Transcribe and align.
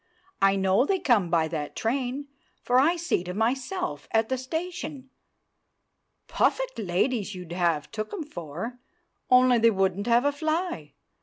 I 0.41 0.55
know 0.55 0.83
they 0.83 0.97
come 0.97 1.29
by 1.29 1.47
that 1.49 1.75
train, 1.75 2.27
for 2.63 2.79
I 2.79 2.95
see'd 2.95 3.29
'em 3.29 3.37
myself 3.37 4.07
at 4.09 4.29
the 4.29 4.37
station, 4.39 5.11
puffeck 6.27 6.71
ladies 6.75 7.35
you'd 7.35 7.51
have 7.51 7.91
took 7.91 8.11
'em 8.11 8.23
for, 8.23 8.79
only 9.29 9.59
they 9.59 9.69
wouldn't 9.69 10.07
have 10.07 10.25
a 10.25 10.31
fly. 10.31 10.95